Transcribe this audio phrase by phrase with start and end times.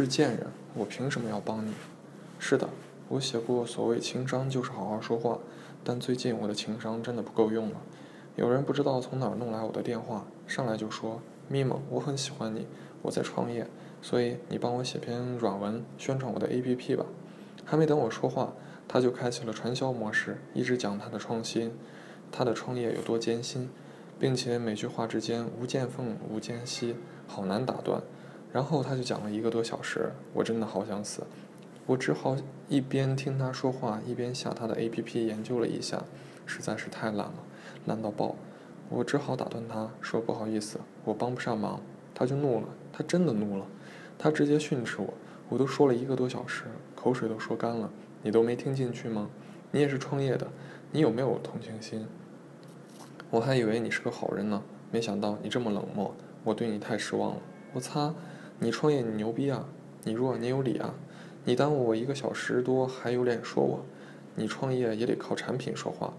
[0.00, 1.72] 是贱人，我凭什么要帮你？
[2.40, 2.68] 是的，
[3.08, 5.38] 我写过所谓情商就是好好说话，
[5.84, 7.76] 但最近我的情商真的不够用了。
[8.34, 12.66] 有人不知道从哪儿弄来我的电话，上来就说：“咪蒙，我很喜欢你，
[13.02, 13.68] 我在创业，
[14.02, 17.06] 所以你帮我写篇软文宣传我的 APP 吧。”
[17.64, 18.52] 还没等我说话，
[18.88, 21.70] 他就开启了传销模式，一直讲他的创新，
[22.32, 23.70] 他的创业有多艰辛，
[24.18, 26.96] 并且每句话之间无间缝无间隙，
[27.28, 28.02] 好难打断。
[28.54, 31.24] 然后他就讲了一个多小时，我真的好想死，
[31.86, 32.36] 我只好
[32.68, 36.04] 一边听他说话，一边下他的 APP 研究了一下，
[36.46, 37.34] 实在是太懒了。
[37.84, 38.36] 烂到爆，
[38.90, 41.80] 我只好打断他说：“不好意思，我帮不上忙。”
[42.14, 43.66] 他就怒了，他真的怒了，
[44.16, 45.12] 他直接训斥我。
[45.48, 47.90] 我都说了一个多小时，口水都说干了，
[48.22, 49.28] 你都没听进去吗？
[49.72, 50.46] 你也是创业的，
[50.92, 52.06] 你有没有同情心？
[53.30, 54.62] 我还以为你是个好人呢，
[54.92, 56.14] 没想到你这么冷漠，
[56.44, 57.42] 我对你太失望了。
[57.72, 58.14] 我擦，
[58.58, 59.66] 你创业你牛逼啊，
[60.04, 60.94] 你弱你有理啊，
[61.44, 63.84] 你耽误我一个小时多还有脸说我？
[64.36, 66.14] 你创业也得靠产品说话。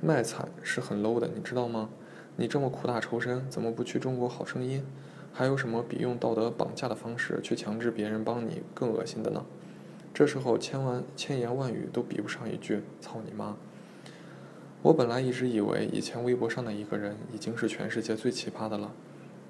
[0.00, 1.88] 卖惨是很 low 的，你知道吗？
[2.36, 4.84] 你这么苦大仇深，怎么不去中国好声音？
[5.32, 9.44] 还有什么比用道德绑架的方式去强制别人帮你更恶心的呢？
[10.14, 13.56] 这时候千万千言万语都比不上一句“操你妈”。
[14.82, 18.92] 我本来一直以为以前微博上的一个人已经是全世界最奇葩的了。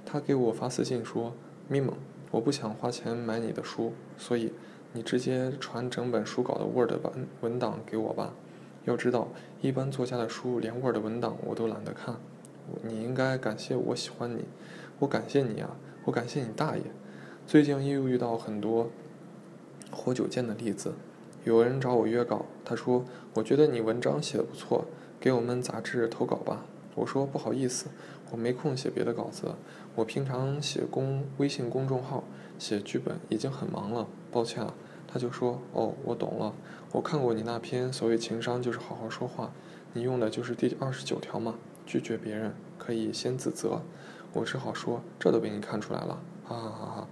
[0.05, 1.34] 他给我发私信说
[1.69, 1.95] ：“咪蒙，
[2.30, 4.52] 我不想花钱买你的书，所以
[4.92, 8.34] 你直接传整本书稿的 Word 文文档给我吧。”
[8.84, 9.28] 要知道，
[9.60, 12.16] 一般作家的书连 Word 文档我都懒得看。
[12.82, 14.44] 你应该感谢我喜欢你，
[14.98, 16.82] 我感谢你啊，我感谢你大爷！
[17.46, 18.90] 最近又遇到很多
[19.90, 20.92] 活久见的例子，
[21.44, 24.84] 有人找我约稿，他说：“我觉得你文章写的不错，
[25.18, 26.64] 给我们杂志投稿吧。”
[26.98, 27.86] 我说：“不好意思，
[28.32, 29.54] 我没空写别的稿子，
[29.94, 32.24] 我平常写公微信公众号
[32.58, 34.74] 写剧本已经很忙了，抱歉了。”
[35.06, 36.52] 他就说：“哦，我懂了。
[36.90, 39.52] 我看过你那篇所谓情商就是好好说话，
[39.92, 41.55] 你用的就是第二十九条嘛，
[41.86, 43.80] 拒绝别人可以先自责。”
[44.34, 47.08] 我只好说：“这都被你看出来了，哈哈哈哈。”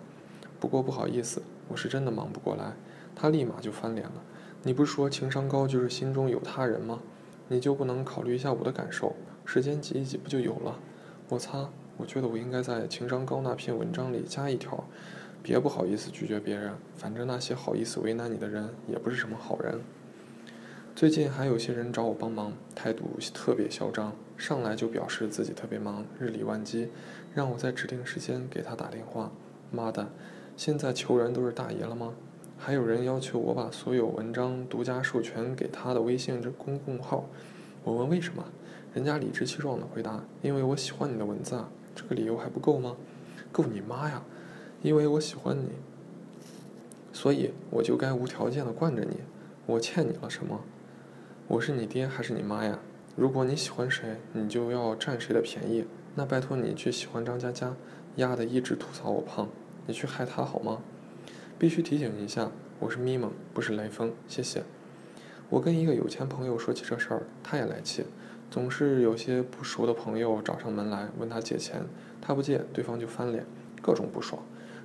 [0.59, 2.73] 不过不好意思，我是真的忙不过来。
[3.15, 4.23] 他立马就翻脸了
[4.65, 7.01] ：“你不是说情商高就是心中有他人吗？
[7.49, 9.15] 你就不能考虑一下我的感受？
[9.45, 10.79] 时间挤一挤不就有了？”
[11.29, 14.85] 我擦，我觉得我应该在情商高那篇文章里加一条。
[15.43, 19.81] 别不好意思拒绝别人，反正那些好意思为难你的人也不是什么好人。
[20.97, 26.89] 最近还有些人找我帮忙，态度特别嚣张，上来就表示自己特别忙，日理万机，
[27.33, 29.31] 让我在指定时间给他打电话。
[29.71, 30.09] 妈的，
[30.57, 32.15] 现在求人都是大爷了吗？
[32.59, 37.29] 还有人要求我把所有文章独家授权给他的微信这公共号，
[37.85, 38.45] 我问为什么，
[38.95, 42.97] 人家理直气壮的回答：因为我喜欢你的文字啊，这个理由还不够吗？
[43.53, 44.23] 够你妈呀！
[44.83, 45.71] 因为我喜欢你，
[47.13, 49.19] 所以我就该无条件的惯着你。
[49.67, 50.61] 我欠你了什么？
[51.49, 52.79] 我是你爹还是你妈呀？
[53.15, 55.85] 如果你喜欢谁，你就要占谁的便宜。
[56.15, 57.75] 那拜托你去喜欢张嘉佳，
[58.17, 59.49] 丫的一直吐槽我胖，
[59.87, 60.83] 你去害她好吗？
[61.59, 64.63] 必须提醒一下，我是咪蒙，不是雷锋，谢谢。
[65.49, 68.05] 我跟一个有钱朋友说起这事儿，他也来气，
[68.51, 71.87] 总是有些不熟的朋友找上门来问他借钱，
[72.21, 73.47] 他不借，对方就翻脸，
[73.81, 74.43] 各种不爽。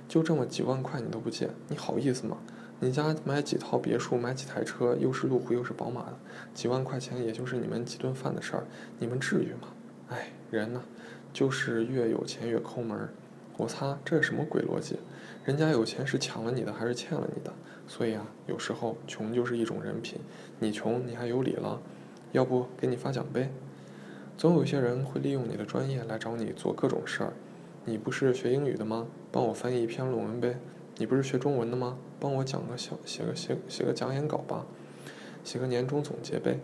[0.08, 2.38] 就这么几万块你都不借，你好意思吗？
[2.80, 6.18] 你家买几套别墅，买几台车，又是路虎又是宝马的，
[6.54, 8.64] 几万块钱也就是你们几顿饭的事儿，
[8.98, 9.68] 你们至于吗？
[10.08, 10.82] 哎，人呢，
[11.34, 13.10] 就是越有钱越抠门儿。
[13.58, 14.96] 我擦，这是什么鬼逻辑？
[15.44, 17.52] 人家有钱是抢了你的还是欠了你的？
[17.88, 20.20] 所以啊，有时候穷就是一种人品。
[20.60, 21.80] 你穷你还有理了？
[22.30, 23.50] 要不给你发奖杯？
[24.38, 27.32] 总有一些人会利用你的专业来找你做各种事儿。
[27.84, 29.08] 你不是学英语的吗？
[29.32, 30.58] 帮我翻译一篇论文呗。
[30.98, 31.98] 你不是学中文的吗？
[32.20, 34.64] 帮我讲个小写个写写个讲演稿吧，
[35.42, 36.60] 写个年终总结呗。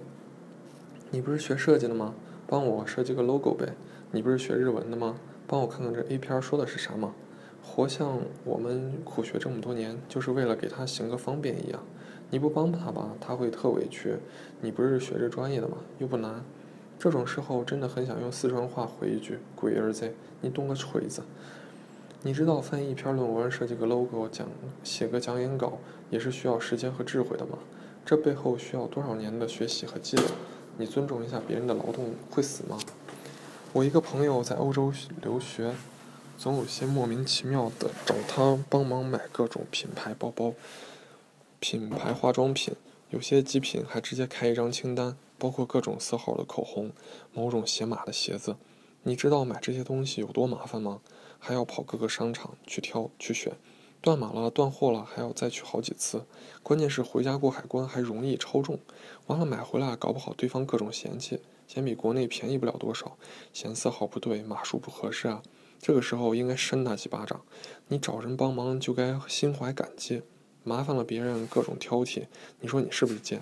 [1.10, 2.14] 你不是学设计的吗？
[2.46, 3.74] 帮我设计个 logo 呗。
[4.12, 5.16] 你不是学日文的吗？
[5.48, 7.12] 帮我看看这 A 片说的是啥嘛。
[7.68, 11.81] 活像我们苦学这么多年，就是为了给他行个方便一样。
[12.31, 14.16] 你不帮他吧，他会特委屈。
[14.60, 15.76] 你不是学这专业的吗？
[15.98, 16.43] 又不难。
[16.98, 21.22] 这种时候真的很想用四川话回一句：“龟儿子，你懂个锤子！”
[22.22, 24.48] 你知道翻译一篇论文、设计个 logo、讲
[24.82, 25.78] 写个讲演稿
[26.10, 27.58] 也是需要时间和智慧的吗？
[28.04, 30.25] 这背后需要多少年的学习和积累？
[30.78, 32.76] 你尊重一下别人的劳动会死吗？
[33.72, 35.72] 我一个朋友在欧洲留学，
[36.38, 40.55] 总有些莫名其妙的找他帮忙买各种品牌包包、
[41.58, 42.76] 品牌化妆品，
[43.11, 45.17] 有些极品还直接开一张清单。
[45.40, 46.90] 包括各种色号的口红，
[47.32, 48.56] 某种鞋码的鞋子，
[49.05, 51.00] 你知道买这些东西有多麻烦吗？
[51.38, 53.52] 还要跑各个商场去挑去选，
[54.00, 56.25] 断码了、断货了，还要再去好几次。
[56.64, 58.81] 关键是回家过海关还容易超重，
[59.29, 63.17] 完了买回来搞不好对方各种嫌弃，嫌比国内便宜不了多少，
[63.52, 65.43] 嫌色号不对、码数不合适啊。
[65.80, 67.42] 这个时候应该扇他几巴掌。
[67.88, 70.22] 你找人帮忙就该心怀感激，
[70.64, 72.26] 麻烦了别人各种挑剔，
[72.60, 73.40] 你说你是不是贱？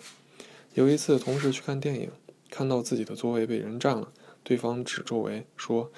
[0.75, 2.11] 有一次同事去看电影，
[2.51, 4.13] 看到自己的座位被人占了，
[4.45, 5.91] 对方指周围说：“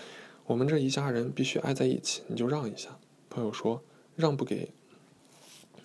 [0.46, 2.98] 我们这一家人必须挨在一起，你就让一下。”
[3.28, 3.82] 朋友说。
[4.18, 4.72] 让不给，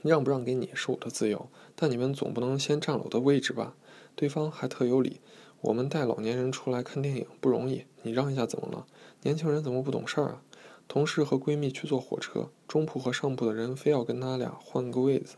[0.02, 3.76] 让不让给你是我的自由，但你们总不能先占了我的位置吧？
[4.16, 5.22] 对方还特有理，
[5.64, 8.86] 我们带老年人出来看电影不容易，你让一下怎么了？
[9.22, 10.42] 年轻人怎么不懂事儿啊？
[10.90, 15.38] 同事和闺蜜去坐火车，中铺和上铺的人非要跟他俩换个位子，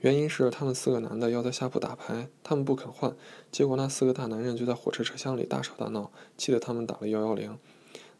[0.00, 3.14] 原因是他们四个男的要在下铺打牌，他们不肯换，
[3.52, 7.56] 结果那四个大男人就在火车车厢里大吵大闹，气得他们打了幺幺零。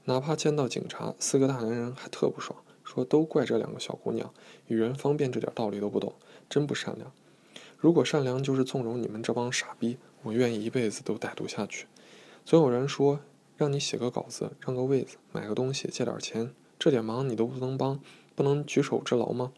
[0.05, 2.57] 哪怕见到警察，四个大男人还特不爽。
[2.85, 4.33] 说都怪这两个小姑娘，
[4.69, 6.13] 与人方便这点道理都不懂，
[6.49, 7.11] 真不善良。
[7.77, 11.87] 如果善良就是纵容你们这帮傻逼，我愿意一辈子都歹毒下去。
[12.45, 13.21] 总有人说
[13.57, 18.01] 让你写个稿子，让个位子，买个东西，借点钱，这点忙你都不能帮，
[18.35, 19.53] 不能举手之劳吗？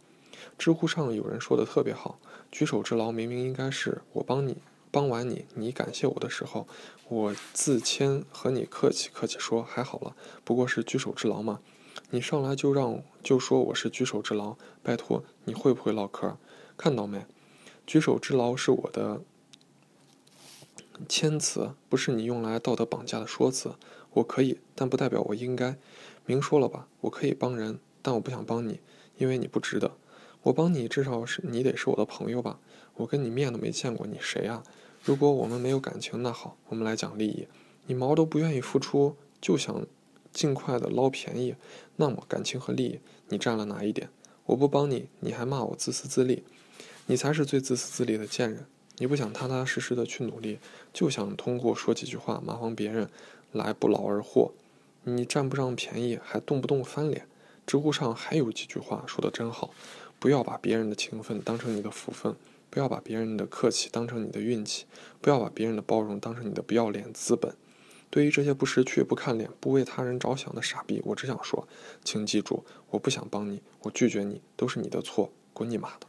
[0.58, 2.18] 知乎上有人说的特别好，
[2.50, 4.56] 举手之劳明明应该是我帮你，
[4.90, 6.66] 帮完你，你感谢我的时候，
[7.08, 11.60] 我自谦和你客气客气说还好了，不过是举手之劳嘛。
[12.10, 16.36] 你上来就让就说我是举手之劳，拜托你会不会唠嗑？
[16.76, 17.24] 看到没？
[17.86, 19.22] 举手之劳是我的
[21.08, 23.74] 谦词，不是你用来道德绑架的说辞。
[24.14, 25.76] 我可以，但不代表我应该。
[26.26, 28.80] 明说了吧，我可以帮人，但我不想帮你，
[29.18, 29.92] 因为你不值得。
[30.42, 32.58] 我帮你，至少是你得是我的朋友吧？
[32.94, 34.62] 我跟你面都没见过，你谁啊？
[35.02, 37.46] 如果我们没有感情，那好，我们来讲利益。
[37.86, 39.86] 你毛都不愿意付出，就想。
[40.32, 41.56] 尽快的捞便宜，
[41.96, 44.08] 那么感情和利益，你占了哪一点？
[44.46, 46.42] 我不帮你，你还骂我自私自利，
[47.04, 48.64] 你才是最自私自利的贱人。
[49.02, 50.60] 你不想踏踏实实的去努力，
[50.92, 53.10] 就想通过说几句话麻烦别人
[53.50, 54.52] 来不劳而获。
[55.02, 57.26] 你占不上便宜，还动不动翻脸。
[57.66, 59.74] 知乎上还有几句话说的真好：
[60.20, 62.36] 不要把别人的情分当成你的福分，
[62.70, 64.84] 不要把别人的客气当成你的运气，
[65.20, 67.52] 不要把别人的包容当成你的不要脸资本。
[68.08, 71.66] 对于这些不识趣、不看脸、不为他人着想的傻逼，我只想说，
[72.04, 76.06] 请记住，我不想帮你，我拒绝你，都是你的错，滚你妈的！